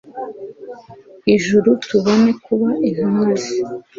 ijuru; 1.33 1.69
tubone 1.87 2.31
kuba 2.45 2.69
intumwa 2.87 3.29
ze 3.43 3.57